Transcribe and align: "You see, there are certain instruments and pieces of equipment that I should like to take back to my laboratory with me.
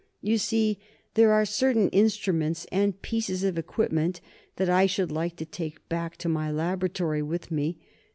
"You 0.23 0.39
see, 0.39 0.79
there 1.13 1.31
are 1.31 1.45
certain 1.45 1.87
instruments 1.89 2.65
and 2.71 2.99
pieces 3.03 3.43
of 3.43 3.55
equipment 3.59 4.19
that 4.55 4.67
I 4.67 4.87
should 4.87 5.11
like 5.11 5.35
to 5.35 5.45
take 5.45 5.87
back 5.89 6.17
to 6.17 6.27
my 6.27 6.49
laboratory 6.49 7.21
with 7.21 7.51
me. 7.51 7.77